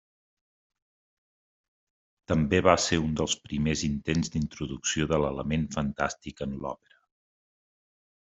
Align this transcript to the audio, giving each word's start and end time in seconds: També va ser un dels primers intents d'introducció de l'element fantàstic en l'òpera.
També 2.33 2.61
va 2.67 2.73
ser 2.85 2.97
un 3.01 3.11
dels 3.19 3.35
primers 3.49 3.83
intents 3.89 4.33
d'introducció 4.37 5.09
de 5.13 5.21
l'element 5.25 5.69
fantàstic 5.77 6.45
en 6.47 6.57
l'òpera. 6.65 6.99